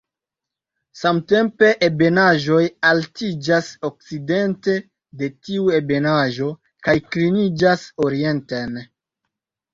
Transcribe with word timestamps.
Samtempe, 1.01 1.67
ebenaĵoj 1.87 2.61
altiĝas 2.91 3.69
okcidente 3.91 4.75
de 5.21 5.31
tiu 5.49 5.69
ebenaĵo, 5.83 6.49
kaj 6.89 6.99
kliniĝas 7.11 7.87
orienten. 8.09 8.83